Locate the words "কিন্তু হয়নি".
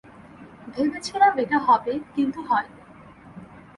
2.15-2.79